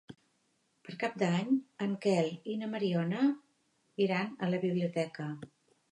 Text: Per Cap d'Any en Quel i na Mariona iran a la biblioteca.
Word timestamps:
Per 0.87 0.93
Cap 1.03 1.19
d'Any 1.23 1.51
en 1.87 1.93
Quel 2.05 2.31
i 2.53 2.57
na 2.63 2.69
Mariona 2.73 3.21
iran 4.07 4.37
a 4.45 4.51
la 4.55 4.65
biblioteca. 4.65 5.29